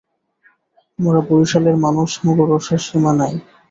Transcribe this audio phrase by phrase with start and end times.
[0.99, 3.33] মোরা বরিশালের মানুষ মোগো রসের সীমা নাই।